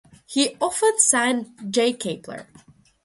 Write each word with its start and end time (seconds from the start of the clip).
He 0.25 0.57
often 0.59 0.93
signed 0.97 1.51
J 1.69 1.93
Kapler. 1.93 2.47